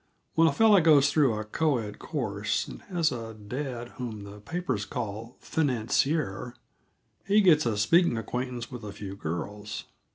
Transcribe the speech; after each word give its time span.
When 0.33 0.47
a 0.47 0.51
fellow 0.51 0.81
goes 0.81 1.11
through 1.11 1.35
a 1.37 1.43
co 1.45 1.77
ed 1.77 1.99
course, 1.99 2.67
and 2.67 2.81
has 2.89 3.11
a 3.11 3.35
dad 3.35 3.89
whom 3.99 4.23
the 4.23 4.39
papers 4.39 4.83
call 4.83 5.37
financier, 5.39 6.55
he 7.27 7.39
gets 7.39 7.67
a 7.67 7.77
speaking 7.77 8.17
acquaintance 8.17 8.71
with 8.71 8.83
a 8.83 8.91
few 8.93 9.15
girls. 9.15 9.83